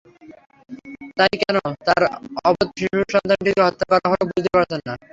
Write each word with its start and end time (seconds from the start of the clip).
তাই 1.17 1.33
কেন 1.41 1.57
তাঁর 1.87 2.03
অবোধ 2.45 2.69
শিশুসন্তানটিকে 2.79 3.61
হত্যা 3.67 3.85
করা 3.91 4.07
হলো 4.11 4.23
বুঝতে 4.29 4.49
পারছেন 4.55 4.81
না। 4.87 4.93